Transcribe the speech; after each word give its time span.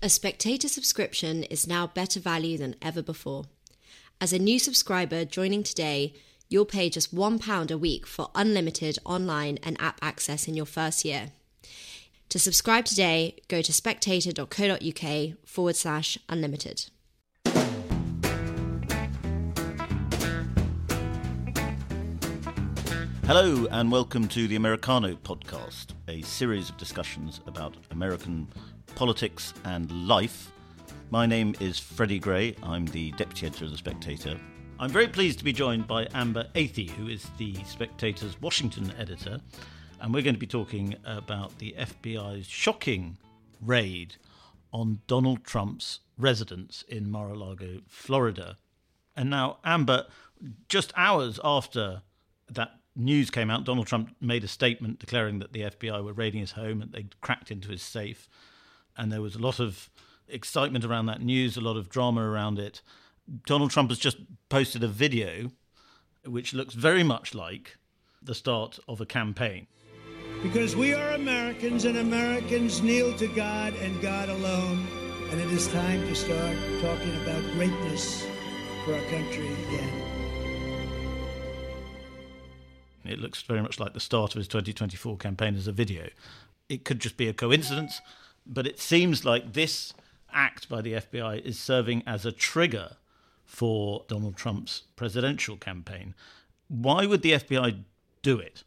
A 0.00 0.08
spectator 0.08 0.68
subscription 0.68 1.42
is 1.42 1.66
now 1.66 1.88
better 1.88 2.20
value 2.20 2.56
than 2.56 2.76
ever 2.80 3.02
before. 3.02 3.46
As 4.20 4.32
a 4.32 4.38
new 4.38 4.60
subscriber 4.60 5.24
joining 5.24 5.64
today, 5.64 6.14
you'll 6.48 6.66
pay 6.66 6.88
just 6.88 7.12
£1 7.12 7.70
a 7.72 7.76
week 7.76 8.06
for 8.06 8.30
unlimited 8.36 9.00
online 9.04 9.58
and 9.60 9.76
app 9.80 9.98
access 10.00 10.46
in 10.46 10.54
your 10.54 10.66
first 10.66 11.04
year. 11.04 11.30
To 12.28 12.38
subscribe 12.38 12.84
today, 12.84 13.40
go 13.48 13.60
to 13.60 13.72
spectator.co.uk 13.72 15.36
forward 15.44 15.74
slash 15.74 16.16
unlimited. 16.28 16.84
Hello, 23.24 23.66
and 23.72 23.90
welcome 23.90 24.28
to 24.28 24.46
the 24.46 24.54
Americano 24.54 25.14
podcast, 25.16 25.86
a 26.06 26.22
series 26.22 26.70
of 26.70 26.76
discussions 26.76 27.40
about 27.48 27.76
American 27.90 28.46
politics 28.98 29.54
and 29.64 30.08
life. 30.08 30.50
My 31.10 31.24
name 31.24 31.54
is 31.60 31.78
Freddie 31.78 32.18
Gray. 32.18 32.56
I'm 32.64 32.84
the 32.86 33.12
deputy 33.12 33.46
editor 33.46 33.66
of 33.66 33.70
The 33.70 33.76
Spectator. 33.76 34.36
I'm 34.80 34.90
very 34.90 35.06
pleased 35.06 35.38
to 35.38 35.44
be 35.44 35.52
joined 35.52 35.86
by 35.86 36.08
Amber 36.14 36.48
Athey, 36.56 36.90
who 36.90 37.06
is 37.06 37.30
the 37.38 37.54
Spectator's 37.62 38.42
Washington 38.42 38.92
editor, 38.98 39.38
and 40.00 40.12
we're 40.12 40.24
going 40.24 40.34
to 40.34 40.40
be 40.40 40.48
talking 40.48 40.96
about 41.04 41.56
the 41.60 41.76
FBI's 41.78 42.48
shocking 42.48 43.18
raid 43.64 44.16
on 44.72 44.98
Donald 45.06 45.44
Trump's 45.44 46.00
residence 46.18 46.82
in 46.88 47.08
Mar 47.08 47.28
a 47.28 47.34
Lago, 47.38 47.82
Florida. 47.86 48.56
And 49.14 49.30
now, 49.30 49.58
Amber, 49.64 50.06
just 50.68 50.92
hours 50.96 51.38
after 51.44 52.02
that 52.50 52.80
news 52.96 53.30
came 53.30 53.48
out, 53.48 53.62
Donald 53.62 53.86
Trump 53.86 54.16
made 54.20 54.42
a 54.42 54.48
statement 54.48 54.98
declaring 54.98 55.38
that 55.38 55.52
the 55.52 55.60
FBI 55.60 56.02
were 56.02 56.12
raiding 56.12 56.40
his 56.40 56.52
home 56.52 56.82
and 56.82 56.90
they'd 56.90 57.20
cracked 57.20 57.52
into 57.52 57.68
his 57.68 57.82
safe. 57.82 58.28
And 58.98 59.12
there 59.12 59.22
was 59.22 59.36
a 59.36 59.38
lot 59.38 59.60
of 59.60 59.88
excitement 60.26 60.84
around 60.84 61.06
that 61.06 61.22
news, 61.22 61.56
a 61.56 61.60
lot 61.60 61.76
of 61.76 61.88
drama 61.88 62.20
around 62.20 62.58
it. 62.58 62.82
Donald 63.46 63.70
Trump 63.70 63.90
has 63.90 63.98
just 63.98 64.18
posted 64.48 64.82
a 64.82 64.88
video 64.88 65.50
which 66.24 66.52
looks 66.52 66.74
very 66.74 67.04
much 67.04 67.34
like 67.34 67.78
the 68.20 68.34
start 68.34 68.78
of 68.88 69.00
a 69.00 69.06
campaign. 69.06 69.66
Because 70.42 70.76
we 70.76 70.92
are 70.92 71.12
Americans 71.12 71.84
and 71.84 71.98
Americans 71.98 72.82
kneel 72.82 73.16
to 73.16 73.28
God 73.28 73.74
and 73.74 74.00
God 74.02 74.28
alone. 74.28 74.86
And 75.30 75.40
it 75.40 75.50
is 75.52 75.68
time 75.68 76.02
to 76.02 76.14
start 76.14 76.56
talking 76.80 77.14
about 77.22 77.42
greatness 77.52 78.24
for 78.84 78.94
our 78.94 79.00
country 79.02 79.46
again. 79.46 80.02
It 83.04 83.18
looks 83.18 83.42
very 83.42 83.62
much 83.62 83.80
like 83.80 83.94
the 83.94 84.00
start 84.00 84.32
of 84.34 84.38
his 84.38 84.48
2024 84.48 85.16
campaign 85.16 85.54
as 85.54 85.66
a 85.66 85.72
video. 85.72 86.08
It 86.68 86.84
could 86.84 87.00
just 87.00 87.16
be 87.16 87.28
a 87.28 87.32
coincidence, 87.32 88.00
but 88.48 88.66
it 88.66 88.80
seems 88.80 89.24
like 89.24 89.52
this 89.52 89.92
act 90.32 90.68
by 90.68 90.80
the 90.80 90.94
FBI 90.94 91.44
is 91.44 91.58
serving 91.58 92.02
as 92.06 92.24
a 92.24 92.32
trigger 92.32 92.96
for 93.44 94.04
Donald 94.08 94.36
Trump's 94.36 94.82
presidential 94.96 95.56
campaign. 95.56 96.14
Why 96.68 97.06
would 97.06 97.22
the 97.22 97.32
FBI 97.32 97.82
do 98.22 98.38
it? 98.38 98.64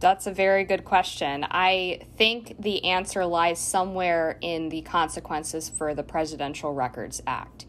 That's 0.00 0.26
a 0.26 0.32
very 0.32 0.64
good 0.64 0.84
question. 0.84 1.46
I 1.48 2.00
think 2.16 2.56
the 2.60 2.84
answer 2.84 3.24
lies 3.24 3.60
somewhere 3.60 4.38
in 4.40 4.68
the 4.68 4.82
consequences 4.82 5.68
for 5.68 5.94
the 5.94 6.02
Presidential 6.02 6.74
Records 6.74 7.22
Act. 7.26 7.66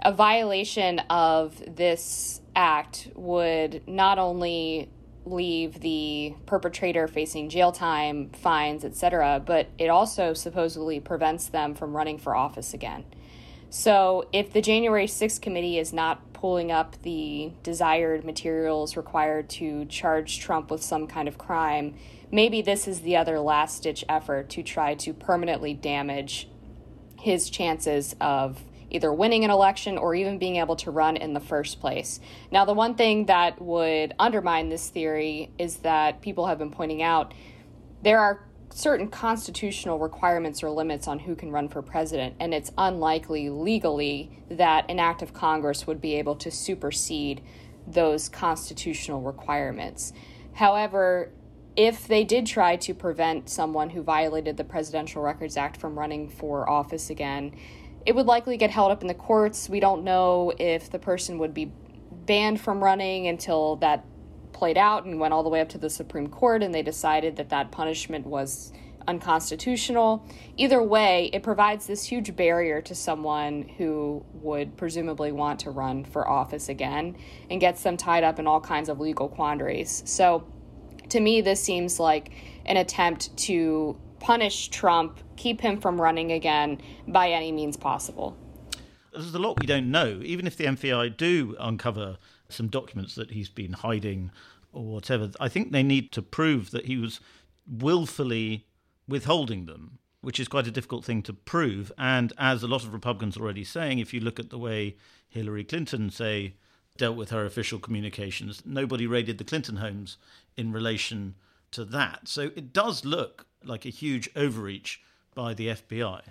A 0.00 0.12
violation 0.12 0.98
of 1.08 1.62
this 1.76 2.42
act 2.54 3.08
would 3.14 3.88
not 3.88 4.18
only 4.18 4.90
leave 5.24 5.80
the 5.80 6.34
perpetrator 6.46 7.06
facing 7.06 7.48
jail 7.48 7.72
time, 7.72 8.30
fines, 8.30 8.84
etc., 8.84 9.42
but 9.44 9.68
it 9.78 9.88
also 9.88 10.34
supposedly 10.34 11.00
prevents 11.00 11.46
them 11.46 11.74
from 11.74 11.96
running 11.96 12.18
for 12.18 12.34
office 12.34 12.74
again. 12.74 13.04
So, 13.70 14.28
if 14.32 14.52
the 14.52 14.60
January 14.60 15.06
6th 15.06 15.40
committee 15.40 15.78
is 15.78 15.92
not 15.92 16.32
pulling 16.34 16.70
up 16.70 17.00
the 17.02 17.52
desired 17.62 18.24
materials 18.24 18.96
required 18.96 19.48
to 19.48 19.84
charge 19.86 20.40
Trump 20.40 20.70
with 20.70 20.82
some 20.82 21.06
kind 21.06 21.26
of 21.26 21.38
crime, 21.38 21.94
maybe 22.30 22.60
this 22.60 22.88
is 22.88 23.00
the 23.00 23.16
other 23.16 23.38
last 23.38 23.84
ditch 23.84 24.04
effort 24.08 24.50
to 24.50 24.62
try 24.62 24.94
to 24.96 25.14
permanently 25.14 25.72
damage 25.72 26.48
his 27.18 27.48
chances 27.48 28.16
of 28.20 28.64
either 28.92 29.12
winning 29.12 29.44
an 29.44 29.50
election 29.50 29.98
or 29.98 30.14
even 30.14 30.38
being 30.38 30.56
able 30.56 30.76
to 30.76 30.90
run 30.90 31.16
in 31.16 31.32
the 31.32 31.40
first 31.40 31.80
place. 31.80 32.20
Now, 32.50 32.64
the 32.64 32.74
one 32.74 32.94
thing 32.94 33.26
that 33.26 33.60
would 33.60 34.14
undermine 34.18 34.68
this 34.68 34.88
theory 34.88 35.50
is 35.58 35.78
that 35.78 36.20
people 36.20 36.46
have 36.46 36.58
been 36.58 36.70
pointing 36.70 37.02
out 37.02 37.34
there 38.02 38.20
are 38.20 38.48
certain 38.70 39.08
constitutional 39.08 39.98
requirements 39.98 40.62
or 40.62 40.70
limits 40.70 41.06
on 41.06 41.18
who 41.18 41.34
can 41.34 41.50
run 41.50 41.68
for 41.68 41.82
president, 41.82 42.34
and 42.40 42.54
it's 42.54 42.70
unlikely 42.78 43.50
legally 43.50 44.42
that 44.50 44.84
an 44.88 44.98
act 44.98 45.22
of 45.22 45.32
Congress 45.32 45.86
would 45.86 46.00
be 46.00 46.14
able 46.14 46.34
to 46.36 46.50
supersede 46.50 47.42
those 47.86 48.28
constitutional 48.28 49.20
requirements. 49.20 50.12
However, 50.54 51.32
if 51.76 52.06
they 52.06 52.24
did 52.24 52.46
try 52.46 52.76
to 52.76 52.94
prevent 52.94 53.48
someone 53.48 53.90
who 53.90 54.02
violated 54.02 54.56
the 54.56 54.64
Presidential 54.64 55.22
Records 55.22 55.56
Act 55.56 55.76
from 55.78 55.98
running 55.98 56.28
for 56.28 56.68
office 56.68 57.08
again, 57.08 57.56
it 58.06 58.14
would 58.14 58.26
likely 58.26 58.56
get 58.56 58.70
held 58.70 58.92
up 58.92 59.02
in 59.02 59.08
the 59.08 59.14
courts. 59.14 59.68
We 59.68 59.80
don't 59.80 60.04
know 60.04 60.52
if 60.58 60.90
the 60.90 60.98
person 60.98 61.38
would 61.38 61.54
be 61.54 61.72
banned 62.26 62.60
from 62.60 62.82
running 62.82 63.26
until 63.26 63.76
that 63.76 64.04
played 64.52 64.78
out 64.78 65.04
and 65.04 65.18
went 65.18 65.34
all 65.34 65.42
the 65.42 65.48
way 65.48 65.60
up 65.60 65.68
to 65.70 65.78
the 65.78 65.90
Supreme 65.90 66.28
Court 66.28 66.62
and 66.62 66.74
they 66.74 66.82
decided 66.82 67.36
that 67.36 67.48
that 67.48 67.70
punishment 67.70 68.26
was 68.26 68.72
unconstitutional. 69.08 70.24
Either 70.56 70.82
way, 70.82 71.30
it 71.32 71.42
provides 71.42 71.86
this 71.86 72.04
huge 72.04 72.36
barrier 72.36 72.80
to 72.82 72.94
someone 72.94 73.68
who 73.78 74.24
would 74.34 74.76
presumably 74.76 75.32
want 75.32 75.60
to 75.60 75.70
run 75.70 76.04
for 76.04 76.28
office 76.28 76.68
again 76.68 77.16
and 77.50 77.60
gets 77.60 77.82
them 77.82 77.96
tied 77.96 78.24
up 78.24 78.38
in 78.38 78.46
all 78.46 78.60
kinds 78.60 78.88
of 78.88 79.00
legal 79.00 79.28
quandaries. 79.28 80.02
So, 80.06 80.46
to 81.08 81.20
me, 81.20 81.40
this 81.40 81.62
seems 81.62 82.00
like 82.00 82.30
an 82.64 82.76
attempt 82.76 83.36
to 83.36 83.98
punish 84.22 84.68
Trump, 84.68 85.18
keep 85.36 85.60
him 85.60 85.80
from 85.80 86.00
running 86.00 86.30
again 86.30 86.80
by 87.08 87.28
any 87.28 87.50
means 87.50 87.76
possible. 87.76 88.36
There's 89.12 89.34
a 89.34 89.38
lot 89.38 89.60
we 89.60 89.66
don't 89.66 89.90
know. 89.90 90.20
Even 90.22 90.46
if 90.46 90.56
the 90.56 90.64
FBI 90.64 91.16
do 91.16 91.56
uncover 91.58 92.16
some 92.48 92.68
documents 92.68 93.16
that 93.16 93.32
he's 93.32 93.48
been 93.48 93.72
hiding 93.72 94.30
or 94.72 94.84
whatever, 94.84 95.32
I 95.40 95.48
think 95.48 95.72
they 95.72 95.82
need 95.82 96.12
to 96.12 96.22
prove 96.22 96.70
that 96.70 96.86
he 96.86 96.96
was 96.96 97.20
willfully 97.66 98.66
withholding 99.08 99.66
them, 99.66 99.98
which 100.20 100.38
is 100.38 100.48
quite 100.48 100.68
a 100.68 100.70
difficult 100.70 101.04
thing 101.04 101.22
to 101.22 101.32
prove. 101.32 101.90
And 101.98 102.32
as 102.38 102.62
a 102.62 102.68
lot 102.68 102.84
of 102.84 102.94
Republicans 102.94 103.36
are 103.36 103.42
already 103.42 103.64
saying, 103.64 103.98
if 103.98 104.14
you 104.14 104.20
look 104.20 104.38
at 104.38 104.50
the 104.50 104.58
way 104.58 104.96
Hillary 105.28 105.64
Clinton, 105.64 106.10
say, 106.10 106.54
dealt 106.96 107.16
with 107.16 107.30
her 107.30 107.44
official 107.44 107.80
communications, 107.80 108.62
nobody 108.64 109.06
raided 109.06 109.38
the 109.38 109.44
Clinton 109.44 109.76
homes 109.76 110.16
in 110.56 110.72
relation 110.72 111.34
to 111.72 111.84
that. 111.86 112.28
So 112.28 112.52
it 112.54 112.72
does 112.72 113.04
look 113.04 113.46
like 113.66 113.84
a 113.84 113.90
huge 113.90 114.28
overreach 114.36 115.02
by 115.34 115.54
the 115.54 115.68
FBI. 115.68 116.22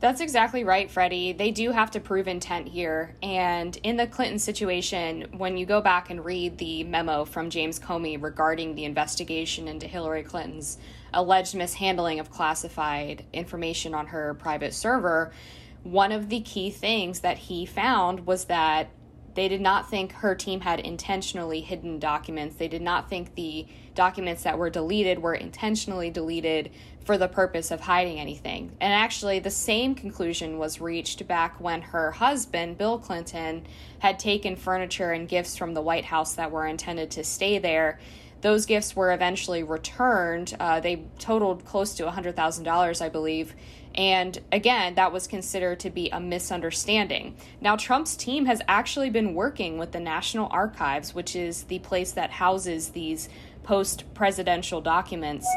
That's 0.00 0.20
exactly 0.20 0.62
right, 0.62 0.88
Freddie. 0.88 1.32
They 1.32 1.50
do 1.50 1.72
have 1.72 1.90
to 1.92 2.00
prove 2.00 2.28
intent 2.28 2.68
here. 2.68 3.16
And 3.20 3.76
in 3.82 3.96
the 3.96 4.06
Clinton 4.06 4.38
situation, 4.38 5.26
when 5.36 5.56
you 5.56 5.66
go 5.66 5.80
back 5.80 6.10
and 6.10 6.24
read 6.24 6.58
the 6.58 6.84
memo 6.84 7.24
from 7.24 7.50
James 7.50 7.80
Comey 7.80 8.22
regarding 8.22 8.76
the 8.76 8.84
investigation 8.84 9.66
into 9.66 9.88
Hillary 9.88 10.22
Clinton's 10.22 10.78
alleged 11.12 11.56
mishandling 11.56 12.20
of 12.20 12.30
classified 12.30 13.24
information 13.32 13.92
on 13.92 14.06
her 14.06 14.34
private 14.34 14.72
server, 14.72 15.32
one 15.82 16.12
of 16.12 16.28
the 16.28 16.40
key 16.40 16.70
things 16.70 17.20
that 17.20 17.38
he 17.38 17.66
found 17.66 18.24
was 18.24 18.44
that 18.44 18.90
they 19.34 19.48
did 19.48 19.60
not 19.60 19.88
think 19.88 20.12
her 20.12 20.34
team 20.34 20.60
had 20.60 20.80
intentionally 20.80 21.60
hidden 21.60 21.98
documents. 21.98 22.56
They 22.56 22.68
did 22.68 22.82
not 22.82 23.08
think 23.08 23.34
the 23.34 23.66
documents 23.94 24.42
that 24.42 24.58
were 24.58 24.70
deleted 24.70 25.20
were 25.20 25.34
intentionally 25.34 26.10
deleted 26.10 26.70
for 27.04 27.16
the 27.16 27.28
purpose 27.28 27.70
of 27.70 27.80
hiding 27.80 28.20
anything. 28.20 28.70
And 28.80 28.92
actually, 28.92 29.38
the 29.38 29.50
same 29.50 29.94
conclusion 29.94 30.58
was 30.58 30.80
reached 30.80 31.26
back 31.26 31.60
when 31.60 31.80
her 31.80 32.10
husband, 32.12 32.78
Bill 32.78 32.98
Clinton, 32.98 33.64
had 34.00 34.18
taken 34.18 34.56
furniture 34.56 35.12
and 35.12 35.28
gifts 35.28 35.56
from 35.56 35.72
the 35.72 35.80
White 35.80 36.04
House 36.04 36.34
that 36.34 36.50
were 36.50 36.66
intended 36.66 37.10
to 37.12 37.24
stay 37.24 37.58
there. 37.58 37.98
Those 38.40 38.66
gifts 38.66 38.94
were 38.94 39.12
eventually 39.12 39.62
returned. 39.62 40.56
Uh, 40.60 40.80
they 40.80 41.04
totaled 41.18 41.64
close 41.64 41.94
to 41.94 42.04
$100,000, 42.04 43.02
I 43.02 43.08
believe. 43.08 43.54
And 43.94 44.38
again, 44.52 44.94
that 44.94 45.12
was 45.12 45.26
considered 45.26 45.80
to 45.80 45.90
be 45.90 46.08
a 46.10 46.20
misunderstanding. 46.20 47.36
Now, 47.60 47.74
Trump's 47.74 48.16
team 48.16 48.46
has 48.46 48.62
actually 48.68 49.10
been 49.10 49.34
working 49.34 49.76
with 49.76 49.92
the 49.92 50.00
National 50.00 50.48
Archives, 50.52 51.14
which 51.14 51.34
is 51.34 51.64
the 51.64 51.80
place 51.80 52.12
that 52.12 52.30
houses 52.30 52.90
these 52.90 53.28
post 53.64 54.04
presidential 54.14 54.80
documents 54.80 55.48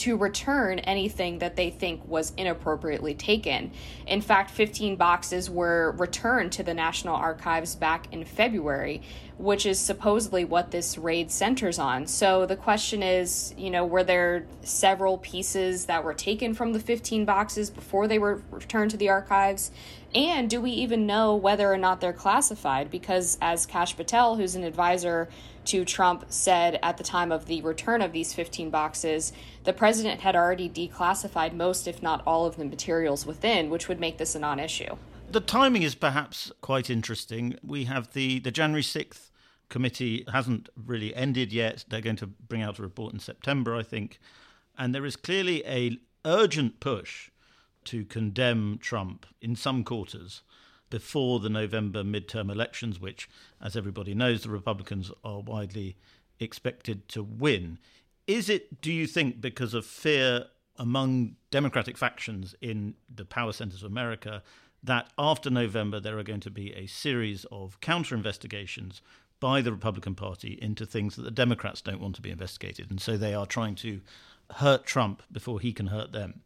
to 0.00 0.16
return 0.16 0.78
anything 0.80 1.40
that 1.40 1.56
they 1.56 1.68
think 1.68 2.00
was 2.08 2.32
inappropriately 2.38 3.14
taken. 3.14 3.70
In 4.06 4.22
fact, 4.22 4.50
15 4.50 4.96
boxes 4.96 5.50
were 5.50 5.94
returned 5.98 6.52
to 6.52 6.62
the 6.62 6.72
National 6.72 7.14
Archives 7.14 7.74
back 7.74 8.10
in 8.10 8.24
February. 8.24 9.02
Which 9.40 9.64
is 9.64 9.78
supposedly 9.78 10.44
what 10.44 10.70
this 10.70 10.98
raid 10.98 11.30
centers 11.30 11.78
on. 11.78 12.06
So 12.06 12.44
the 12.44 12.56
question 12.56 13.02
is, 13.02 13.54
you 13.56 13.70
know, 13.70 13.86
were 13.86 14.04
there 14.04 14.44
several 14.62 15.16
pieces 15.16 15.86
that 15.86 16.04
were 16.04 16.12
taken 16.12 16.52
from 16.52 16.74
the 16.74 16.78
15 16.78 17.24
boxes 17.24 17.70
before 17.70 18.06
they 18.06 18.18
were 18.18 18.42
returned 18.50 18.90
to 18.90 18.98
the 18.98 19.08
archives? 19.08 19.70
And 20.14 20.50
do 20.50 20.60
we 20.60 20.72
even 20.72 21.06
know 21.06 21.34
whether 21.34 21.72
or 21.72 21.78
not 21.78 22.02
they're 22.02 22.12
classified? 22.12 22.90
Because 22.90 23.38
as 23.40 23.64
Kash 23.64 23.96
Patel, 23.96 24.36
who's 24.36 24.56
an 24.56 24.62
advisor 24.62 25.30
to 25.66 25.86
Trump, 25.86 26.26
said 26.28 26.78
at 26.82 26.98
the 26.98 27.04
time 27.04 27.32
of 27.32 27.46
the 27.46 27.62
return 27.62 28.02
of 28.02 28.12
these 28.12 28.34
15 28.34 28.68
boxes, 28.68 29.32
the 29.64 29.72
president 29.72 30.20
had 30.20 30.36
already 30.36 30.68
declassified 30.68 31.54
most, 31.54 31.88
if 31.88 32.02
not 32.02 32.22
all, 32.26 32.44
of 32.44 32.56
the 32.56 32.64
materials 32.66 33.24
within, 33.24 33.70
which 33.70 33.88
would 33.88 34.00
make 34.00 34.18
this 34.18 34.34
a 34.34 34.38
non 34.38 34.60
issue. 34.60 34.96
The 35.30 35.40
timing 35.40 35.82
is 35.82 35.94
perhaps 35.94 36.52
quite 36.60 36.90
interesting. 36.90 37.56
We 37.62 37.84
have 37.84 38.12
the, 38.12 38.40
the 38.40 38.50
January 38.50 38.82
6th 38.82 39.29
committee 39.70 40.26
hasn't 40.30 40.68
really 40.76 41.14
ended 41.14 41.52
yet. 41.52 41.86
They're 41.88 42.02
going 42.02 42.16
to 42.16 42.26
bring 42.26 42.60
out 42.60 42.78
a 42.78 42.82
report 42.82 43.14
in 43.14 43.20
September, 43.20 43.74
I 43.74 43.82
think. 43.82 44.20
And 44.76 44.94
there 44.94 45.06
is 45.06 45.16
clearly 45.16 45.64
a 45.66 45.96
urgent 46.26 46.80
push 46.80 47.30
to 47.84 48.04
condemn 48.04 48.78
Trump 48.78 49.24
in 49.40 49.56
some 49.56 49.84
quarters 49.84 50.42
before 50.90 51.40
the 51.40 51.48
November 51.48 52.02
midterm 52.02 52.50
elections, 52.50 53.00
which, 53.00 53.28
as 53.62 53.76
everybody 53.76 54.12
knows, 54.12 54.42
the 54.42 54.50
Republicans 54.50 55.10
are 55.24 55.40
widely 55.40 55.96
expected 56.38 57.08
to 57.08 57.22
win. 57.22 57.78
Is 58.26 58.50
it, 58.50 58.80
do 58.80 58.92
you 58.92 59.06
think, 59.06 59.40
because 59.40 59.72
of 59.72 59.86
fear 59.86 60.46
among 60.76 61.36
Democratic 61.50 61.96
factions 61.96 62.54
in 62.60 62.94
the 63.14 63.24
power 63.24 63.52
centers 63.52 63.82
of 63.82 63.90
America 63.90 64.42
that 64.82 65.10
after 65.18 65.50
November 65.50 66.00
there 66.00 66.18
are 66.18 66.22
going 66.22 66.40
to 66.40 66.50
be 66.50 66.72
a 66.72 66.86
series 66.86 67.44
of 67.52 67.80
counter 67.80 68.14
investigations 68.14 69.02
by 69.40 69.62
the 69.62 69.72
Republican 69.72 70.14
Party 70.14 70.58
into 70.60 70.86
things 70.86 71.16
that 71.16 71.22
the 71.22 71.30
Democrats 71.30 71.80
don't 71.80 72.00
want 72.00 72.14
to 72.16 72.22
be 72.22 72.30
investigated. 72.30 72.90
And 72.90 73.00
so 73.00 73.16
they 73.16 73.34
are 73.34 73.46
trying 73.46 73.74
to 73.76 74.00
hurt 74.56 74.84
Trump 74.84 75.22
before 75.32 75.60
he 75.60 75.72
can 75.72 75.88
hurt 75.88 76.12
them. 76.12 76.42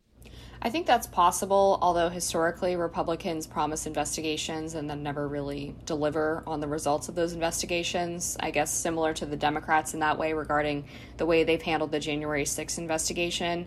I 0.62 0.70
think 0.70 0.86
that's 0.86 1.06
possible, 1.06 1.78
although 1.82 2.08
historically 2.08 2.74
Republicans 2.76 3.46
promise 3.46 3.86
investigations 3.86 4.74
and 4.74 4.88
then 4.88 5.02
never 5.02 5.28
really 5.28 5.74
deliver 5.84 6.42
on 6.46 6.60
the 6.60 6.68
results 6.68 7.10
of 7.10 7.14
those 7.14 7.34
investigations. 7.34 8.36
I 8.40 8.50
guess 8.50 8.72
similar 8.72 9.12
to 9.14 9.26
the 9.26 9.36
Democrats 9.36 9.92
in 9.92 10.00
that 10.00 10.18
way 10.18 10.32
regarding 10.32 10.86
the 11.18 11.26
way 11.26 11.44
they've 11.44 11.60
handled 11.60 11.92
the 11.92 12.00
January 12.00 12.44
6th 12.44 12.78
investigation. 12.78 13.66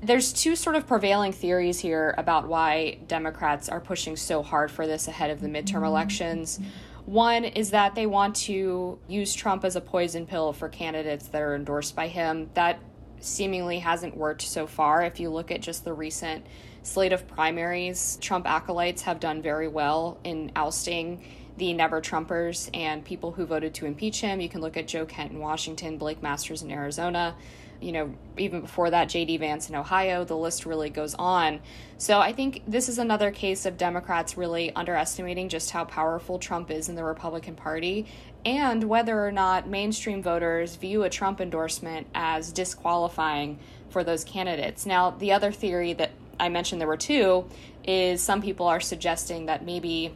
There's 0.00 0.32
two 0.32 0.56
sort 0.56 0.74
of 0.74 0.88
prevailing 0.88 1.30
theories 1.30 1.78
here 1.78 2.12
about 2.18 2.48
why 2.48 2.98
Democrats 3.06 3.68
are 3.68 3.80
pushing 3.80 4.16
so 4.16 4.42
hard 4.42 4.68
for 4.68 4.84
this 4.84 5.06
ahead 5.06 5.30
of 5.30 5.40
the 5.40 5.46
midterm 5.46 5.86
elections. 5.86 6.58
One 7.06 7.44
is 7.44 7.70
that 7.70 7.94
they 7.94 8.06
want 8.06 8.36
to 8.36 8.98
use 9.08 9.34
Trump 9.34 9.64
as 9.64 9.74
a 9.74 9.80
poison 9.80 10.26
pill 10.26 10.52
for 10.52 10.68
candidates 10.68 11.26
that 11.28 11.42
are 11.42 11.54
endorsed 11.54 11.96
by 11.96 12.08
him. 12.08 12.50
That 12.54 12.80
seemingly 13.20 13.80
hasn't 13.80 14.16
worked 14.16 14.42
so 14.42 14.66
far. 14.66 15.02
If 15.02 15.20
you 15.20 15.30
look 15.30 15.50
at 15.50 15.60
just 15.60 15.84
the 15.84 15.92
recent 15.92 16.46
slate 16.82 17.12
of 17.12 17.26
primaries, 17.26 18.18
Trump 18.20 18.46
acolytes 18.46 19.02
have 19.02 19.20
done 19.20 19.42
very 19.42 19.68
well 19.68 20.18
in 20.24 20.52
ousting 20.56 21.24
the 21.56 21.72
never 21.72 22.00
Trumpers 22.00 22.70
and 22.72 23.04
people 23.04 23.32
who 23.32 23.46
voted 23.46 23.74
to 23.74 23.86
impeach 23.86 24.20
him. 24.20 24.40
You 24.40 24.48
can 24.48 24.60
look 24.60 24.76
at 24.76 24.88
Joe 24.88 25.04
Kent 25.04 25.32
in 25.32 25.38
Washington, 25.38 25.98
Blake 25.98 26.22
Masters 26.22 26.62
in 26.62 26.70
Arizona 26.70 27.36
you 27.82 27.92
know, 27.92 28.14
even 28.38 28.60
before 28.62 28.90
that, 28.90 29.08
J.D. 29.08 29.36
Vance 29.38 29.68
in 29.68 29.74
Ohio, 29.74 30.24
the 30.24 30.36
list 30.36 30.64
really 30.64 30.90
goes 30.90 31.14
on. 31.14 31.60
So 31.98 32.20
I 32.20 32.32
think 32.32 32.62
this 32.66 32.88
is 32.88 32.98
another 32.98 33.30
case 33.30 33.66
of 33.66 33.76
Democrats 33.76 34.36
really 34.36 34.74
underestimating 34.74 35.48
just 35.48 35.70
how 35.70 35.84
powerful 35.84 36.38
Trump 36.38 36.70
is 36.70 36.88
in 36.88 36.94
the 36.94 37.04
Republican 37.04 37.54
Party 37.54 38.06
and 38.44 38.84
whether 38.84 39.24
or 39.24 39.32
not 39.32 39.68
mainstream 39.68 40.22
voters 40.22 40.76
view 40.76 41.04
a 41.04 41.10
Trump 41.10 41.40
endorsement 41.40 42.06
as 42.14 42.52
disqualifying 42.52 43.58
for 43.90 44.02
those 44.02 44.24
candidates. 44.24 44.86
Now, 44.86 45.10
the 45.10 45.32
other 45.32 45.52
theory 45.52 45.92
that 45.94 46.10
I 46.40 46.48
mentioned 46.48 46.80
there 46.80 46.88
were 46.88 46.96
two 46.96 47.46
is 47.84 48.20
some 48.20 48.42
people 48.42 48.66
are 48.66 48.80
suggesting 48.80 49.46
that 49.46 49.64
maybe 49.64 50.14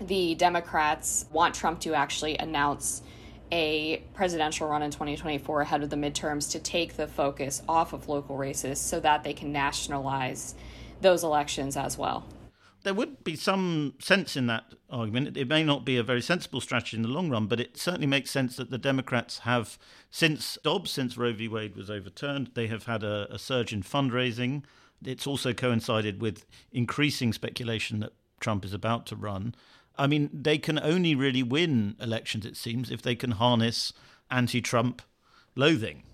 the 0.00 0.34
Democrats 0.34 1.26
want 1.30 1.54
Trump 1.54 1.80
to 1.80 1.94
actually 1.94 2.38
announce 2.38 3.02
a 3.52 4.02
presidential 4.14 4.68
run 4.68 4.82
in 4.82 4.90
2024 4.90 5.62
ahead 5.62 5.82
of 5.82 5.90
the 5.90 5.96
midterms 5.96 6.50
to 6.52 6.58
take 6.58 6.96
the 6.96 7.06
focus 7.06 7.62
off 7.68 7.92
of 7.92 8.08
local 8.08 8.36
races 8.36 8.80
so 8.80 9.00
that 9.00 9.24
they 9.24 9.32
can 9.32 9.52
nationalize 9.52 10.54
those 11.00 11.24
elections 11.24 11.76
as 11.76 11.98
well. 11.98 12.24
There 12.82 12.94
would 12.94 13.24
be 13.24 13.36
some 13.36 13.94
sense 13.98 14.36
in 14.36 14.46
that 14.46 14.64
argument. 14.88 15.36
It 15.36 15.48
may 15.48 15.62
not 15.62 15.84
be 15.84 15.98
a 15.98 16.02
very 16.02 16.22
sensible 16.22 16.62
strategy 16.62 16.96
in 16.96 17.02
the 17.02 17.08
long 17.08 17.28
run, 17.28 17.46
but 17.46 17.60
it 17.60 17.76
certainly 17.76 18.06
makes 18.06 18.30
sense 18.30 18.56
that 18.56 18.70
the 18.70 18.78
Democrats 18.78 19.40
have, 19.40 19.78
since 20.10 20.56
Dobbs, 20.64 20.90
since 20.90 21.18
Roe 21.18 21.32
v. 21.34 21.46
Wade 21.46 21.76
was 21.76 21.90
overturned, 21.90 22.52
they 22.54 22.68
have 22.68 22.84
had 22.84 23.02
a, 23.02 23.26
a 23.30 23.38
surge 23.38 23.74
in 23.74 23.82
fundraising. 23.82 24.62
It's 25.04 25.26
also 25.26 25.52
coincided 25.52 26.22
with 26.22 26.46
increasing 26.72 27.34
speculation 27.34 28.00
that 28.00 28.14
Trump 28.40 28.64
is 28.64 28.72
about 28.72 29.04
to 29.06 29.16
run. 29.16 29.54
I 30.00 30.06
mean, 30.06 30.30
they 30.32 30.56
can 30.56 30.78
only 30.78 31.14
really 31.14 31.42
win 31.42 31.94
elections, 32.00 32.46
it 32.46 32.56
seems, 32.56 32.90
if 32.90 33.02
they 33.02 33.14
can 33.14 33.32
harness 33.32 33.92
anti 34.30 34.62
Trump 34.62 35.02
loathing. 35.54 36.04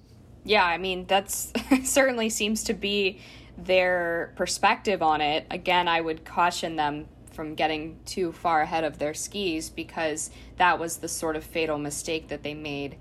Yeah, 0.44 0.64
I 0.64 0.76
mean, 0.76 1.06
that's 1.06 1.52
certainly 1.84 2.28
seems 2.28 2.64
to 2.64 2.74
be 2.74 3.20
their 3.56 4.32
perspective 4.34 5.02
on 5.02 5.20
it. 5.20 5.46
Again, 5.52 5.86
I 5.86 6.00
would 6.00 6.24
caution 6.24 6.74
them 6.74 7.06
from 7.30 7.54
getting 7.54 8.00
too 8.04 8.32
far 8.32 8.62
ahead 8.62 8.82
of 8.82 8.98
their 8.98 9.14
skis 9.14 9.70
because 9.70 10.30
that 10.56 10.80
was 10.80 10.96
the 10.96 11.08
sort 11.08 11.36
of 11.36 11.44
fatal 11.44 11.78
mistake 11.78 12.26
that 12.28 12.42
they 12.42 12.54
made 12.54 12.96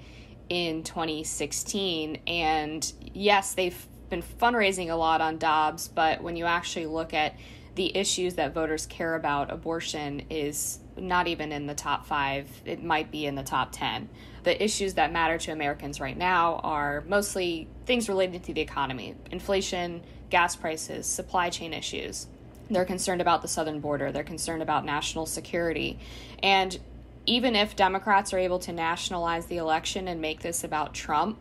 in 0.50 0.84
2016. 0.84 2.20
And 2.28 2.94
yes, 3.12 3.56
they've 3.56 3.88
been 4.12 4.22
fundraising 4.22 4.92
a 4.92 4.96
lot 4.96 5.20
on 5.20 5.40
Dobbs, 5.40 5.88
but 5.88 6.22
when 6.22 6.36
you 6.36 6.46
actually 6.46 6.86
look 6.86 7.12
at 7.12 7.36
the 7.75 7.95
issues 7.95 8.36
that 8.36 8.54
voters 8.54 8.86
care 8.86 9.16
about, 9.16 9.51
abortion 9.51 10.24
is 10.30 10.80
not 10.98 11.27
even 11.27 11.51
in 11.51 11.68
the 11.68 11.75
top 11.75 12.06
five. 12.06 12.50
It 12.66 12.83
might 12.83 13.12
be 13.12 13.25
in 13.25 13.36
the 13.36 13.44
top 13.44 13.69
10. 13.74 14.10
The 14.44 14.63
issues 14.63 14.94
that 14.94 15.12
matter 15.12 15.38
to 15.39 15.51
Americans 15.51 16.00
right 16.00 16.18
now 16.18 16.56
are 16.63 17.04
mostly 17.07 17.68
things 17.86 18.07
related 18.07 18.44
to 18.45 18.54
the 18.54 18.62
economy 18.62 19.16
inflation, 19.30 20.04
gas 20.30 20.56
prices, 20.56 21.06
supply 21.06 21.50
chain 21.50 21.74
issues. 21.74 22.27
They're 22.69 22.86
concerned 22.86 23.22
about 23.22 23.42
the 23.42 23.48
southern 23.48 23.80
border, 23.80 24.12
they're 24.12 24.24
concerned 24.24 24.62
about 24.62 24.86
national 24.86 25.25
security. 25.25 26.00
And 26.42 26.80
even 27.25 27.56
if 27.56 27.75
Democrats 27.75 28.33
are 28.33 28.39
able 28.39 28.60
to 28.60 28.71
nationalize 28.71 29.48
the 29.48 29.57
election 29.57 30.07
and 30.07 30.21
make 30.21 30.42
this 30.42 30.63
about 30.63 30.94
Trump, 30.94 31.39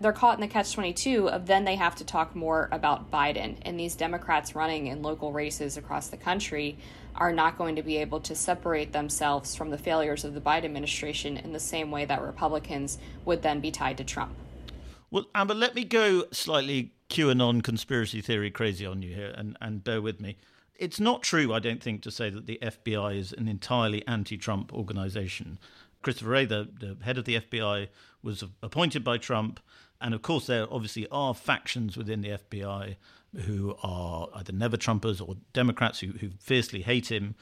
they're 0.00 0.12
caught 0.12 0.36
in 0.36 0.40
the 0.40 0.48
catch 0.48 0.72
22 0.72 1.28
of 1.28 1.46
then 1.46 1.64
they 1.64 1.76
have 1.76 1.96
to 1.96 2.04
talk 2.04 2.34
more 2.36 2.68
about 2.70 3.10
Biden. 3.10 3.56
And 3.62 3.78
these 3.78 3.96
Democrats 3.96 4.54
running 4.54 4.86
in 4.86 5.02
local 5.02 5.32
races 5.32 5.76
across 5.76 6.08
the 6.08 6.16
country 6.16 6.78
are 7.16 7.32
not 7.32 7.58
going 7.58 7.76
to 7.76 7.82
be 7.82 7.96
able 7.96 8.20
to 8.20 8.34
separate 8.34 8.92
themselves 8.92 9.56
from 9.56 9.70
the 9.70 9.78
failures 9.78 10.24
of 10.24 10.34
the 10.34 10.40
Biden 10.40 10.66
administration 10.66 11.36
in 11.36 11.52
the 11.52 11.60
same 11.60 11.90
way 11.90 12.04
that 12.04 12.22
Republicans 12.22 12.98
would 13.24 13.42
then 13.42 13.60
be 13.60 13.70
tied 13.70 13.98
to 13.98 14.04
Trump. 14.04 14.32
Well, 15.10 15.26
Amber, 15.34 15.54
let 15.54 15.74
me 15.74 15.84
go 15.84 16.24
slightly 16.30 16.92
QAnon 17.10 17.64
conspiracy 17.64 18.20
theory 18.20 18.50
crazy 18.50 18.86
on 18.86 19.02
you 19.02 19.14
here 19.14 19.32
and, 19.36 19.56
and 19.60 19.82
bear 19.82 20.00
with 20.00 20.20
me. 20.20 20.36
It's 20.76 21.00
not 21.00 21.22
true, 21.22 21.52
I 21.52 21.58
don't 21.58 21.82
think, 21.82 22.02
to 22.02 22.10
say 22.10 22.30
that 22.30 22.46
the 22.46 22.58
FBI 22.62 23.18
is 23.18 23.32
an 23.32 23.48
entirely 23.48 24.06
anti 24.06 24.36
Trump 24.36 24.72
organization. 24.72 25.58
Christopher 26.02 26.30
Wray, 26.30 26.44
the, 26.44 26.68
the 26.78 26.96
head 27.02 27.18
of 27.18 27.24
the 27.24 27.40
FBI, 27.40 27.88
was 28.22 28.44
appointed 28.62 29.02
by 29.02 29.18
Trump 29.18 29.58
and 30.00 30.14
of 30.14 30.22
course, 30.22 30.46
there 30.46 30.66
obviously 30.72 31.06
are 31.10 31.34
factions 31.34 31.96
within 31.96 32.20
the 32.20 32.30
FBI 32.30 32.96
who 33.44 33.76
are 33.82 34.28
either 34.34 34.52
never 34.52 34.76
Trumpers 34.76 35.26
or 35.26 35.36
Democrats 35.52 36.00
who, 36.00 36.12
who 36.12 36.30
fiercely 36.38 36.82
hate 36.82 37.10
him. 37.10 37.34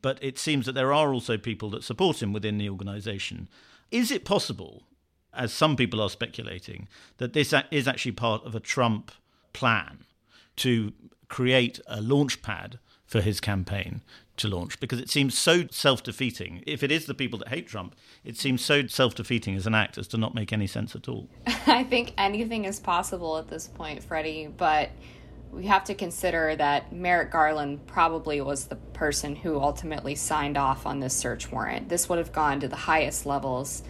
But 0.00 0.18
it 0.22 0.38
seems 0.38 0.66
that 0.66 0.72
there 0.72 0.92
are 0.92 1.12
also 1.12 1.36
people 1.36 1.70
that 1.70 1.84
support 1.84 2.22
him 2.22 2.32
within 2.32 2.58
the 2.58 2.70
organization. 2.70 3.48
Is 3.90 4.10
it 4.10 4.24
possible, 4.24 4.84
as 5.32 5.52
some 5.52 5.76
people 5.76 6.00
are 6.00 6.10
speculating, 6.10 6.88
that 7.18 7.34
this 7.34 7.54
is 7.70 7.86
actually 7.86 8.12
part 8.12 8.44
of 8.44 8.54
a 8.54 8.60
Trump 8.60 9.12
plan 9.52 10.04
to 10.56 10.92
create 11.28 11.80
a 11.86 12.00
launch 12.00 12.42
pad 12.42 12.78
for 13.06 13.20
his 13.20 13.40
campaign 13.40 14.02
to 14.36 14.48
launch 14.48 14.80
because 14.80 15.00
it 15.00 15.10
seems 15.10 15.36
so 15.36 15.64
self 15.70 16.02
defeating. 16.02 16.62
If 16.66 16.82
it 16.82 16.90
is 16.90 17.06
the 17.06 17.14
people 17.14 17.38
that 17.40 17.48
hate 17.48 17.66
Trump, 17.66 17.94
it 18.24 18.36
seems 18.36 18.64
so 18.64 18.86
self 18.86 19.14
defeating 19.14 19.56
as 19.56 19.66
an 19.66 19.74
act 19.74 19.98
as 19.98 20.08
to 20.08 20.18
not 20.18 20.34
make 20.34 20.52
any 20.52 20.66
sense 20.66 20.94
at 20.94 21.08
all. 21.08 21.28
I 21.66 21.84
think 21.84 22.14
anything 22.18 22.64
is 22.64 22.80
possible 22.80 23.38
at 23.38 23.48
this 23.48 23.68
point, 23.68 24.02
Freddie, 24.02 24.46
but 24.46 24.90
we 25.52 25.66
have 25.66 25.84
to 25.84 25.94
consider 25.94 26.56
that 26.56 26.92
Merrick 26.92 27.30
Garland 27.30 27.86
probably 27.86 28.40
was 28.40 28.66
the 28.66 28.76
person 28.76 29.36
who 29.36 29.60
ultimately 29.60 30.14
signed 30.14 30.56
off 30.56 30.86
on 30.86 31.00
this 31.00 31.14
search 31.14 31.52
warrant. 31.52 31.90
This 31.90 32.08
would 32.08 32.18
have 32.18 32.32
gone 32.32 32.60
to 32.60 32.68
the 32.68 32.76
highest 32.76 33.26
levels 33.26 33.82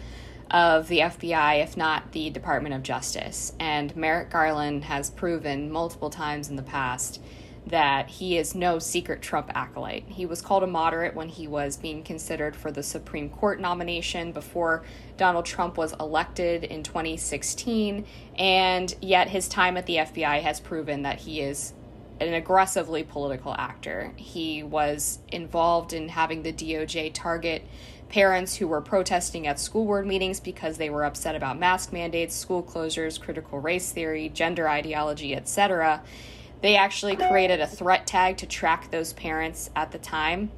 of 0.51 0.89
the 0.89 0.99
FBI, 0.99 1.63
if 1.63 1.77
not 1.77 2.11
the 2.11 2.29
Department 2.29 2.75
of 2.75 2.83
Justice. 2.83 3.53
And 3.59 3.95
Merrick 3.95 4.29
Garland 4.29 4.83
has 4.83 5.09
proven 5.09 5.71
multiple 5.71 6.09
times 6.09 6.49
in 6.49 6.57
the 6.57 6.63
past 6.63 7.21
that 7.67 8.09
he 8.09 8.37
is 8.37 8.53
no 8.53 8.77
secret 8.77 9.21
Trump 9.21 9.49
acolyte. 9.55 10.03
He 10.07 10.25
was 10.25 10.41
called 10.41 10.63
a 10.63 10.67
moderate 10.67 11.15
when 11.15 11.29
he 11.29 11.47
was 11.47 11.77
being 11.77 12.03
considered 12.03 12.55
for 12.55 12.71
the 12.71 12.83
Supreme 12.83 13.29
Court 13.29 13.59
nomination 13.59 14.31
before 14.31 14.83
Donald 15.17 15.45
Trump 15.45 15.77
was 15.77 15.93
elected 15.99 16.63
in 16.65 16.83
2016, 16.83 18.05
and 18.37 18.95
yet 19.01 19.29
his 19.29 19.47
time 19.47 19.77
at 19.77 19.85
the 19.85 19.97
FBI 19.97 20.41
has 20.41 20.59
proven 20.59 21.03
that 21.03 21.19
he 21.19 21.41
is 21.41 21.73
an 22.19 22.33
aggressively 22.33 23.03
political 23.03 23.53
actor. 23.57 24.13
He 24.15 24.63
was 24.63 25.19
involved 25.29 25.93
in 25.93 26.09
having 26.09 26.43
the 26.43 26.53
DOJ 26.53 27.13
target 27.13 27.63
parents 28.09 28.55
who 28.55 28.67
were 28.67 28.81
protesting 28.81 29.47
at 29.47 29.59
school 29.59 29.85
board 29.85 30.05
meetings 30.05 30.39
because 30.39 30.77
they 30.77 30.89
were 30.89 31.03
upset 31.03 31.35
about 31.35 31.57
mask 31.57 31.91
mandates, 31.91 32.35
school 32.35 32.61
closures, 32.61 33.19
critical 33.19 33.59
race 33.59 33.91
theory, 33.91 34.29
gender 34.29 34.69
ideology, 34.69 35.35
etc. 35.35 36.03
They 36.63 36.77
actually 36.77 37.17
created 37.17 37.59
a 37.59 37.67
threat 37.67 38.07
tag 38.07 38.37
to 38.37 38.45
track 38.45 38.89
those 38.89 39.11
parents 39.11 39.69
at 39.75 39.91
the 39.91 39.97
time. 39.97 40.49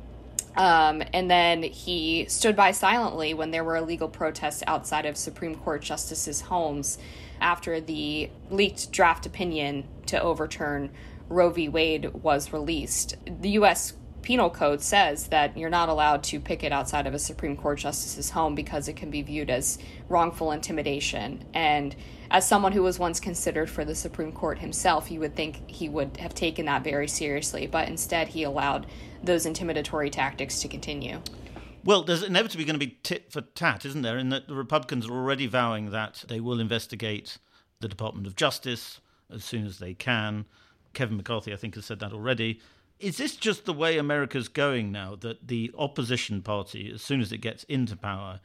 Um, 0.56 1.02
and 1.12 1.32
then 1.32 1.64
he 1.64 2.28
stood 2.30 2.56
by 2.56 2.74
silently 2.74 3.34
when 3.34 3.50
there 3.50 3.64
were 3.64 3.76
illegal 3.76 4.08
protests 4.08 4.62
outside 4.68 5.08
of 5.08 5.18
Supreme 5.18 5.56
Court 5.56 5.82
justices' 5.82 6.42
homes 6.42 7.00
after 7.42 7.82
the 7.82 8.30
leaked 8.52 8.92
draft 8.92 9.26
opinion 9.26 9.86
to 10.06 10.22
overturn 10.22 10.92
Roe 11.28 11.50
v. 11.50 11.68
Wade 11.70 12.14
was 12.14 12.54
released. 12.54 13.16
The 13.26 13.50
U.S. 13.50 13.94
Penal 14.26 14.50
Code 14.50 14.82
says 14.82 15.28
that 15.28 15.56
you're 15.56 15.70
not 15.70 15.88
allowed 15.88 16.24
to 16.24 16.40
picket 16.40 16.72
outside 16.72 17.06
of 17.06 17.14
a 17.14 17.20
Supreme 17.20 17.56
Court 17.56 17.78
justice's 17.78 18.32
home 18.32 18.56
because 18.56 18.88
it 18.88 18.96
can 18.96 19.12
be 19.12 19.22
viewed 19.22 19.52
as 19.52 19.78
wrongful 20.10 20.52
intimidation. 20.52 21.46
And 21.54 21.96
as 22.32 22.48
someone 22.48 22.72
who 22.72 22.82
was 22.82 22.98
once 22.98 23.20
considered 23.20 23.70
for 23.70 23.86
the 23.86 23.94
Supreme 23.94 24.32
Court 24.32 24.58
himself, 24.58 25.12
you 25.12 25.20
would 25.20 25.36
think 25.36 25.70
he 25.70 25.90
would 25.90 26.18
have 26.18 26.34
taken 26.34 26.66
that 26.66 26.84
very 26.84 27.08
seriously, 27.08 27.68
but 27.68 27.88
instead 27.88 28.30
he 28.30 28.42
allowed 28.42 28.88
those 29.24 29.46
intimidatory 29.46 30.12
tactics 30.12 30.60
to 30.62 30.68
continue. 30.68 31.22
Well, 31.84 32.02
there's 32.02 32.24
inevitably 32.24 32.66
going 32.66 32.80
to 32.80 32.86
be 32.86 32.98
tit 33.04 33.32
for 33.32 33.42
tat, 33.42 33.86
isn't 33.86 34.02
there? 34.02 34.18
In 34.18 34.30
that 34.30 34.48
the 34.48 34.56
Republicans 34.56 35.08
are 35.08 35.14
already 35.14 35.46
vowing 35.46 35.92
that 35.92 36.26
they 36.28 36.40
will 36.40 36.60
investigate 36.60 37.38
the 37.80 37.88
Department 37.88 38.26
of 38.26 38.36
Justice 38.36 39.02
as 39.32 39.44
soon 39.44 39.68
as 39.68 39.78
they 39.78 39.94
can. 39.94 40.46
Kevin 40.96 41.18
McCarthy, 41.18 41.54
I 41.54 41.58
think, 41.58 41.76
has 41.76 41.86
said 41.86 42.00
that 42.00 42.12
already. 42.12 42.60
Is 43.00 43.18
this 43.18 43.36
just 43.36 43.66
the 43.66 43.74
way 43.74 43.98
America's 43.98 44.48
going 44.48 44.92
now? 44.92 45.16
That 45.16 45.48
the 45.48 45.72
opposition 45.78 46.42
party, 46.42 46.92
as 46.94 47.02
soon 47.02 47.22
as 47.22 47.32
it 47.32 47.40
gets 47.40 47.64
into 47.66 47.96
power, 47.96 48.40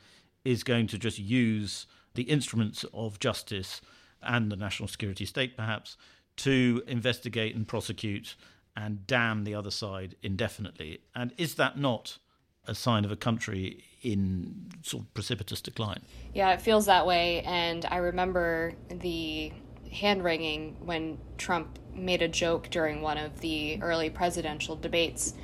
is 0.45 0.65
going 0.65 0.87
to 0.89 0.99
just 0.99 1.19
use 1.19 1.87
the 2.15 2.25
instruments 2.25 2.85
of 2.93 3.19
justice 3.19 3.81
and 4.23 4.51
the 4.51 4.57
national 4.57 4.89
security 4.89 5.25
state, 5.25 5.57
perhaps, 5.57 5.97
to 6.37 6.83
investigate 6.87 7.55
and 7.55 7.67
prosecute 7.67 8.35
and 8.77 9.07
damn 9.07 9.45
the 9.45 9.55
other 9.55 9.71
side 9.71 10.17
indefinitely? 10.23 11.01
And 11.15 11.33
is 11.37 11.55
that 11.57 11.79
not 11.79 12.19
a 12.67 12.75
sign 12.75 13.05
of 13.05 13.13
a 13.13 13.17
country 13.17 13.85
in 14.03 14.71
sort 14.83 15.05
of 15.05 15.15
precipitous 15.15 15.61
decline? 15.61 16.03
Yeah, 16.35 16.53
it 16.53 16.61
feels 16.61 16.87
that 16.87 17.07
way. 17.07 17.43
And 17.43 17.85
I 17.87 17.97
remember 17.97 18.75
the 18.89 19.53
hand 19.93 20.23
wringing 20.25 20.77
when 20.85 21.19
Trump 21.39 21.79
made 21.95 22.23
a 22.23 22.29
joke 22.29 22.69
during 22.71 23.03
one 23.03 23.19
of 23.19 23.41
the 23.41 23.83
early 23.83 24.11
presidential 24.11 24.77
debates 24.77 25.35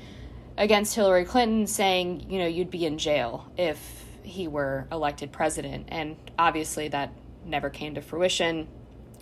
against 0.57 0.95
Hillary 0.95 1.25
Clinton, 1.25 1.67
saying, 1.67 2.31
you 2.31 2.39
know, 2.39 2.47
you'd 2.47 2.71
be 2.71 2.87
in 2.87 2.99
jail 2.99 3.51
if 3.57 4.05
he 4.23 4.49
were 4.49 4.87
elected 4.91 5.33
president. 5.33 5.89
And 5.89 6.17
obviously, 6.39 6.89
that 6.89 7.13
never 7.45 7.71
came 7.71 7.95
to 7.95 8.01
fruition. 8.01 8.69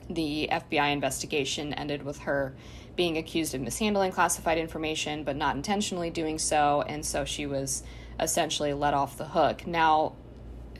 The 0.09 0.49
FBI 0.53 0.93
investigation 0.93 1.73
ended 1.75 2.03
with 2.03 2.21
her 2.21 2.55
being 2.97 3.19
accused 3.19 3.55
of 3.55 3.61
mishandling 3.61 4.13
classified 4.13 4.59
information, 4.59 5.25
but 5.25 5.37
not 5.37 5.57
intentionally 5.57 6.11
doing 6.11 6.39
so. 6.39 6.83
And 6.87 7.05
so 7.05 7.25
she 7.25 7.47
was 7.47 7.83
essentially 8.21 8.73
let 8.73 8.95
off 8.95 9.17
the 9.19 9.25
hook. 9.25 9.67
Now, 9.67 10.15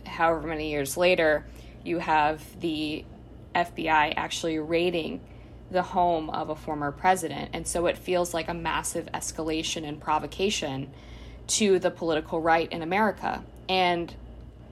however 0.07 0.47
many 0.47 0.71
years 0.71 0.97
later, 0.97 1.47
you 1.83 1.99
have 1.99 2.61
the 2.61 3.05
FBI 3.55 4.15
actually 4.17 4.59
raiding 4.59 5.21
the 5.71 5.83
home 5.83 6.31
of 6.31 6.51
a 6.51 6.57
former 6.57 6.93
president. 6.93 7.51
And 7.53 7.67
so 7.67 7.87
it 7.87 7.99
feels 7.99 8.35
like 8.35 8.49
a 8.49 8.55
massive 8.55 9.07
escalation 9.13 9.87
and 9.87 10.01
provocation 10.01 10.91
to 11.47 11.79
the 11.79 11.91
political 11.91 12.41
right 12.41 12.71
in 12.71 12.83
America. 12.83 13.43
And 13.69 14.15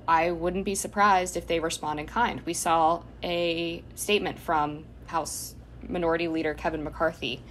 I 0.07 0.31
wouldn't 0.31 0.65
be 0.65 0.75
surprised 0.75 1.37
if 1.37 1.47
they 1.47 1.61
respond 1.61 2.01
in 2.01 2.07
kind. 2.07 2.41
We 2.45 2.55
saw 2.55 3.03
a 3.23 3.83
statement 3.95 4.39
from 4.39 4.85
House 5.07 5.55
Minority 5.89 6.29
Leader 6.29 6.55
Kevin 6.55 6.83
McCarthy 6.83 7.43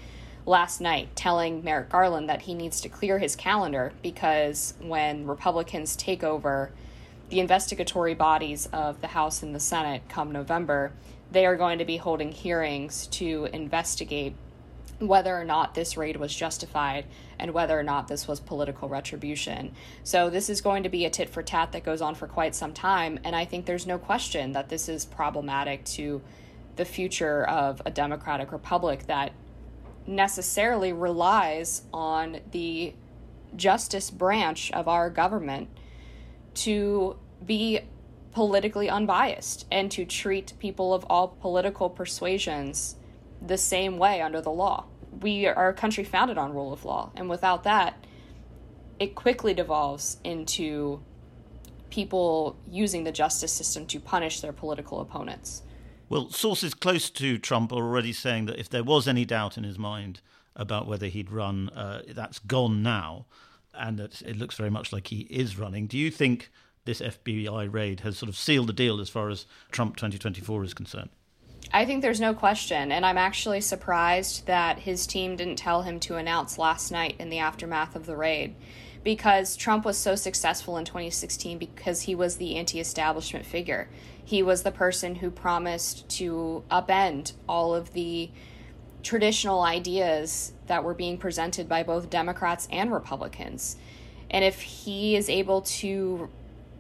last 0.46 0.82
night 0.82 1.16
telling 1.16 1.64
Merrick 1.64 1.90
Garland 1.90 2.30
that 2.30 2.42
he 2.42 2.54
needs 2.54 2.82
to 2.82 2.90
clear 2.90 3.20
his 3.20 3.36
calendar 3.36 3.94
because 4.02 4.74
when 4.82 5.28
Republicans 5.28 5.96
take 5.96 6.24
over 6.24 6.72
the 7.30 7.40
investigatory 7.40 8.14
bodies 8.14 8.68
of 8.74 9.00
the 9.02 9.08
House 9.08 9.44
and 9.44 9.56
the 9.56 9.60
Senate 9.60 10.02
come 10.10 10.32
November, 10.32 10.92
they 11.32 11.46
are 11.46 11.56
going 11.56 11.80
to 11.80 11.86
be 11.86 11.98
holding 11.98 12.32
hearings 12.32 13.08
to 13.08 13.48
investigate 13.54 14.36
whether 15.00 15.36
or 15.36 15.44
not 15.44 15.74
this 15.74 15.98
raid 15.98 16.18
was 16.18 16.36
justified 16.36 17.06
and 17.40 17.52
whether 17.52 17.80
or 17.80 17.84
not 17.84 18.08
this 18.08 18.28
was 18.28 18.40
political 18.40 18.88
retribution. 18.88 19.74
So, 20.04 20.30
this 20.30 20.50
is 20.50 20.62
going 20.62 20.84
to 20.84 20.90
be 20.90 21.06
a 21.06 21.10
tit 21.10 21.30
for 21.30 21.42
tat 21.42 21.72
that 21.72 21.84
goes 21.84 22.02
on 22.02 22.14
for 22.14 22.28
quite 22.28 22.54
some 22.54 22.74
time. 22.74 23.20
And 23.24 23.36
I 23.36 23.46
think 23.46 23.66
there's 23.66 23.88
no 23.88 23.98
question 23.98 24.52
that 24.52 24.70
this 24.70 24.88
is 24.88 25.06
problematic 25.06 25.84
to 25.86 26.22
the 26.76 26.86
future 26.86 27.44
of 27.46 27.82
a 27.86 27.92
democratic 27.92 28.52
republic 28.52 29.08
that 29.08 29.32
necessarily 30.06 30.94
relies 30.94 31.84
on 31.94 32.40
the 32.52 32.94
justice 33.56 34.10
branch 34.10 34.72
of 34.72 34.88
our 34.88 35.10
government 35.10 35.68
to 36.54 37.18
be 37.46 37.80
politically 38.32 38.90
unbiased 38.90 39.66
and 39.72 39.92
to 39.92 40.06
treat 40.06 40.54
people 40.60 40.94
of 40.94 41.06
all 41.10 41.28
political 41.28 41.90
persuasions 41.90 42.96
the 43.42 43.58
same 43.58 43.98
way 43.98 44.22
under 44.22 44.42
the 44.42 44.52
law. 44.52 44.86
We 45.22 45.48
are 45.48 45.70
a 45.70 45.74
country 45.74 46.04
founded 46.04 46.38
on 46.38 46.54
rule 46.54 46.72
of 46.72 46.86
law, 46.86 47.12
and 47.16 47.30
without 47.30 47.64
that, 47.64 48.06
it 49.00 49.16
quickly 49.16 49.54
devolves 49.54 50.18
into 50.24 51.04
people 51.90 52.58
using 52.70 53.04
the 53.04 53.12
justice 53.12 53.52
system 53.52 53.86
to 53.88 54.00
punish 54.00 54.40
their 54.40 54.54
political 54.54 55.02
opponents. 55.02 55.64
Well, 56.08 56.30
sources 56.30 56.74
close 56.74 57.10
to 57.12 57.38
Trump 57.38 57.72
are 57.72 57.76
already 57.76 58.14
saying 58.14 58.46
that 58.46 58.60
if 58.60 58.70
there 58.70 58.84
was 58.84 59.08
any 59.08 59.26
doubt 59.26 59.58
in 59.58 59.64
his 59.64 59.78
mind 59.78 60.22
about 60.56 60.88
whether 60.88 61.08
he'd 61.08 61.32
run, 61.32 61.70
uh, 61.70 62.04
that's 62.08 62.40
gone 62.40 62.84
now, 62.84 63.26
and 63.74 63.98
that 63.98 64.22
it 64.22 64.38
looks 64.38 64.56
very 64.56 64.70
much 64.70 64.92
like 64.92 65.08
he 65.08 65.22
is 65.30 65.58
running. 65.58 65.88
Do 65.88 65.98
you 65.98 66.12
think 66.12 66.52
this 66.86 67.02
FBI 67.02 67.72
raid 67.72 68.02
has 68.02 68.18
sort 68.18 68.30
of 68.30 68.38
sealed 68.38 68.68
the 68.68 68.74
deal 68.74 69.00
as 69.00 69.10
far 69.10 69.30
as 69.30 69.46
Trump 69.72 69.96
2024 69.96 70.64
is 70.64 70.74
concerned. 70.74 71.10
I 71.74 71.86
think 71.86 72.02
there's 72.02 72.20
no 72.20 72.34
question, 72.34 72.92
and 72.92 73.06
I'm 73.06 73.18
actually 73.18 73.62
surprised 73.62 74.46
that 74.48 74.80
his 74.80 75.08
team 75.08 75.36
didn't 75.36 75.56
tell 75.58 75.84
him 75.84 76.00
to 76.02 76.18
announce 76.18 76.58
last 76.58 76.92
night 76.92 77.16
in 77.20 77.30
the 77.30 77.40
aftermath 77.40 77.96
of 77.96 78.06
the 78.06 78.16
raid 78.18 78.56
because 79.04 79.56
Trump 79.56 79.86
was 79.86 79.98
so 79.98 80.16
successful 80.16 80.78
in 80.78 80.86
2016 80.86 81.58
because 81.58 82.02
he 82.02 82.16
was 82.16 82.38
the 82.38 82.56
anti 82.56 82.80
establishment 82.80 83.46
figure. 83.46 83.90
He 84.24 84.44
was 84.44 84.64
the 84.64 84.72
person 84.72 85.16
who 85.16 85.32
promised 85.32 86.08
to 86.18 86.64
upend 86.70 87.34
all 87.48 87.74
of 87.74 87.94
the 87.94 88.30
traditional 89.04 89.62
ideas 89.62 90.54
that 90.68 90.84
were 90.84 90.94
being 90.94 91.18
presented 91.18 91.68
by 91.68 91.84
both 91.84 92.10
Democrats 92.10 92.68
and 92.72 92.92
Republicans. 92.92 93.78
And 94.30 94.46
if 94.46 94.62
he 94.62 95.16
is 95.16 95.30
able 95.30 95.62
to 95.62 96.30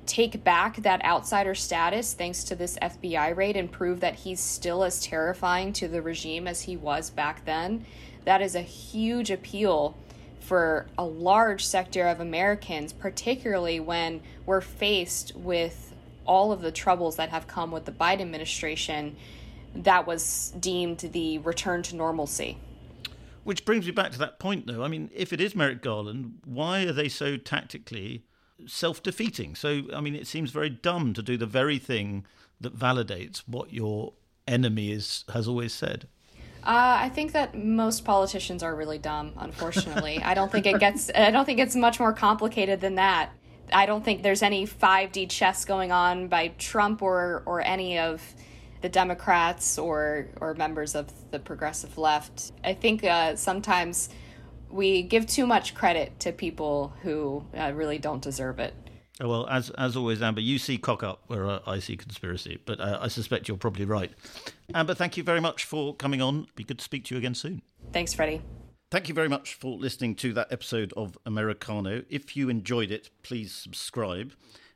take 0.05 0.43
back 0.43 0.77
that 0.77 1.03
outsider 1.05 1.55
status 1.55 2.13
thanks 2.13 2.43
to 2.45 2.55
this 2.55 2.77
FBI 2.81 3.35
raid 3.35 3.55
and 3.55 3.71
prove 3.71 3.99
that 3.99 4.15
he's 4.15 4.39
still 4.39 4.83
as 4.83 5.01
terrifying 5.01 5.73
to 5.73 5.87
the 5.87 6.01
regime 6.01 6.47
as 6.47 6.61
he 6.61 6.75
was 6.75 7.09
back 7.09 7.45
then, 7.45 7.85
that 8.25 8.41
is 8.41 8.55
a 8.55 8.61
huge 8.61 9.31
appeal 9.31 9.95
for 10.39 10.87
a 10.97 11.05
large 11.05 11.65
sector 11.65 12.07
of 12.07 12.19
Americans, 12.19 12.91
particularly 12.93 13.79
when 13.79 14.21
we're 14.45 14.61
faced 14.61 15.35
with 15.35 15.93
all 16.25 16.51
of 16.51 16.61
the 16.61 16.71
troubles 16.71 17.15
that 17.15 17.29
have 17.29 17.47
come 17.47 17.71
with 17.71 17.85
the 17.85 17.91
Biden 17.91 18.21
administration 18.21 19.15
that 19.73 20.05
was 20.05 20.53
deemed 20.59 20.99
the 20.99 21.37
return 21.39 21.81
to 21.83 21.95
normalcy. 21.95 22.57
Which 23.43 23.65
brings 23.65 23.85
me 23.85 23.91
back 23.91 24.11
to 24.11 24.19
that 24.19 24.39
point, 24.39 24.67
though. 24.67 24.83
I 24.83 24.87
mean, 24.87 25.09
if 25.15 25.33
it 25.33 25.41
is 25.41 25.55
Merrick 25.55 25.81
Garland, 25.81 26.39
why 26.45 26.83
are 26.83 26.91
they 26.91 27.09
so 27.09 27.37
tactically 27.37 28.23
self 28.67 29.01
defeating. 29.03 29.55
So, 29.55 29.83
I 29.93 30.01
mean, 30.01 30.15
it 30.15 30.27
seems 30.27 30.51
very 30.51 30.69
dumb 30.69 31.13
to 31.13 31.21
do 31.21 31.37
the 31.37 31.45
very 31.45 31.77
thing 31.77 32.25
that 32.59 32.77
validates 32.77 33.39
what 33.47 33.73
your 33.73 34.13
enemy 34.47 34.91
is, 34.91 35.23
has 35.33 35.47
always 35.47 35.73
said. 35.73 36.07
Uh, 36.63 37.01
I 37.01 37.09
think 37.09 37.31
that 37.31 37.57
most 37.57 38.05
politicians 38.05 38.61
are 38.61 38.75
really 38.75 38.99
dumb. 38.99 39.33
Unfortunately, 39.37 40.21
I 40.23 40.35
don't 40.35 40.51
think 40.51 40.67
it 40.67 40.79
gets. 40.79 41.09
I 41.13 41.31
don't 41.31 41.45
think 41.45 41.59
it's 41.59 41.75
much 41.75 41.99
more 41.99 42.13
complicated 42.13 42.81
than 42.81 42.95
that. 42.95 43.31
I 43.73 43.85
don't 43.85 44.03
think 44.03 44.21
there's 44.21 44.43
any 44.43 44.67
5D 44.67 45.29
chess 45.29 45.65
going 45.65 45.91
on 45.91 46.27
by 46.27 46.49
Trump 46.59 47.01
or 47.01 47.41
or 47.47 47.61
any 47.61 47.97
of 47.97 48.21
the 48.81 48.89
Democrats 48.89 49.79
or 49.79 50.27
or 50.39 50.53
members 50.53 50.93
of 50.93 51.07
the 51.31 51.39
progressive 51.39 51.97
left. 51.97 52.51
I 52.63 52.73
think 52.73 53.03
uh, 53.03 53.35
sometimes 53.35 54.09
we 54.71 55.03
give 55.03 55.25
too 55.25 55.45
much 55.45 55.73
credit 55.75 56.19
to 56.21 56.31
people 56.31 56.93
who 57.01 57.45
uh, 57.57 57.71
really 57.73 57.97
don't 57.97 58.21
deserve 58.21 58.59
it. 58.59 58.73
Oh, 59.19 59.27
well, 59.27 59.47
as 59.49 59.69
as 59.71 59.95
always, 59.95 60.21
Amber, 60.21 60.41
you 60.41 60.57
see 60.57 60.77
cock 60.77 61.03
up 61.03 61.21
where 61.27 61.59
I 61.69 61.79
see 61.79 61.95
conspiracy, 61.95 62.59
but 62.65 62.79
uh, 62.79 62.97
I 63.01 63.07
suspect 63.07 63.47
you're 63.47 63.57
probably 63.57 63.85
right. 63.85 64.11
Amber, 64.73 64.95
thank 64.95 65.15
you 65.15 65.23
very 65.23 65.41
much 65.41 65.63
for 65.63 65.93
coming 65.95 66.21
on. 66.21 66.47
Be 66.55 66.63
good 66.63 66.79
to 66.79 66.83
speak 66.83 67.05
to 67.05 67.15
you 67.15 67.19
again 67.19 67.35
soon. 67.35 67.61
Thanks, 67.93 68.13
Freddie. 68.13 68.41
Thank 68.89 69.07
you 69.07 69.15
very 69.15 69.29
much 69.29 69.53
for 69.53 69.77
listening 69.77 70.15
to 70.15 70.33
that 70.33 70.51
episode 70.51 70.91
of 70.97 71.17
Americano. 71.25 72.03
If 72.09 72.35
you 72.35 72.49
enjoyed 72.49 72.91
it, 72.91 73.09
please 73.23 73.53
subscribe. 73.53 74.33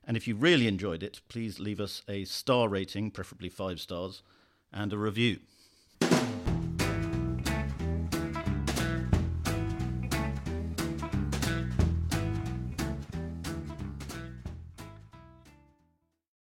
And 0.08 0.16
if 0.16 0.28
you 0.28 0.36
really 0.36 0.68
enjoyed 0.68 1.02
it, 1.02 1.22
please 1.28 1.60
leave 1.60 1.82
us 1.82 2.04
a 2.08 2.25
star 2.25 2.70
rating, 2.70 3.12
preferably 3.12 3.50
five 3.50 3.80
stars, 3.80 4.22
and 4.72 4.94
a 4.94 4.98
review. 4.98 5.40